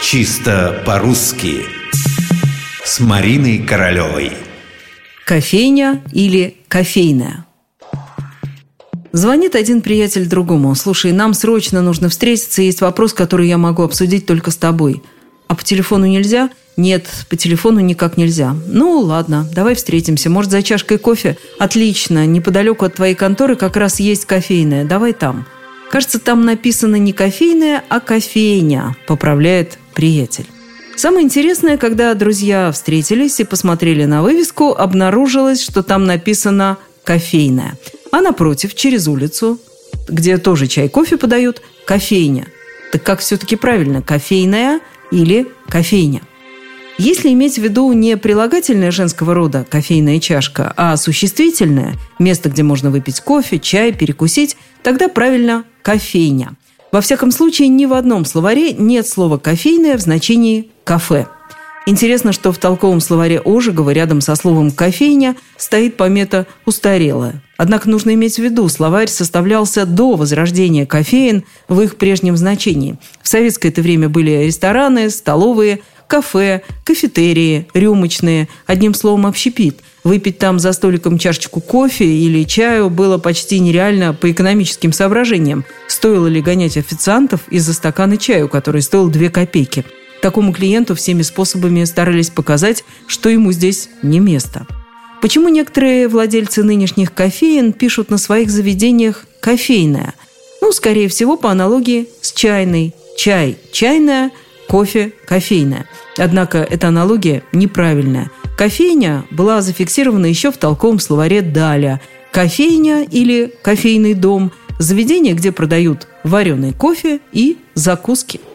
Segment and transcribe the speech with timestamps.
[0.00, 1.64] Чисто по-русски
[2.84, 4.30] С Мариной Королевой
[5.26, 7.44] Кофейня или кофейная?
[9.12, 10.74] Звонит один приятель другому.
[10.76, 15.02] Слушай, нам срочно нужно встретиться, есть вопрос, который я могу обсудить только с тобой.
[15.48, 16.50] А по телефону нельзя?
[16.76, 18.54] Нет, по телефону никак нельзя.
[18.68, 20.30] Ну, ладно, давай встретимся.
[20.30, 21.36] Может, за чашкой кофе?
[21.58, 22.24] Отлично.
[22.24, 24.84] Неподалеку от твоей конторы как раз есть кофейная.
[24.84, 25.44] Давай там.
[25.90, 30.46] Кажется, там написано не кофейная, а кофейня, поправляет приятель.
[30.94, 37.76] Самое интересное, когда друзья встретились и посмотрели на вывеску, обнаружилось, что там написано «кофейная».
[38.12, 39.58] А напротив, через улицу,
[40.08, 42.46] где тоже чай, кофе подают, кофейня.
[42.92, 44.78] Так как все-таки правильно, кофейная
[45.10, 46.22] или кофейня?
[46.96, 52.90] Если иметь в виду не прилагательное женского рода кофейная чашка, а существительное– место, где можно
[52.90, 56.54] выпить кофе, чай, перекусить, тогда правильно кофейня.
[56.90, 61.26] Во всяком случае, ни в одном словаре нет слова «кофейное» в значении «кафе».
[61.86, 67.42] Интересно, что в толковом словаре Ожегова рядом со словом «кофейня» стоит помета «устарелая».
[67.56, 72.98] Однако нужно иметь в виду, словарь составлялся до возрождения кофеин в их прежнем значении.
[73.22, 79.78] В советское это время были рестораны, столовые, кафе, кафетерии, рюмочные, одним словом, общепит.
[80.04, 85.64] Выпить там за столиком чашечку кофе или чаю было почти нереально по экономическим соображениям.
[85.98, 89.84] Стоило ли гонять официантов из-за стакана чаю, который стоил 2 копейки?
[90.22, 94.64] Такому клиенту всеми способами старались показать, что ему здесь не место.
[95.20, 100.14] Почему некоторые владельцы нынешних кофеин пишут на своих заведениях «кофейная»?
[100.60, 102.94] Ну, скорее всего, по аналогии с чайной.
[103.16, 104.30] Чай– чайная,
[104.68, 105.88] кофе– кофейная.
[106.16, 108.30] Однако эта аналогия неправильная.
[108.56, 112.00] Кофейня была зафиксирована еще в толковом словаре «Даля».
[112.30, 118.40] Кофейня или кофейный дом– заведение, где продают вареный кофе и закуски–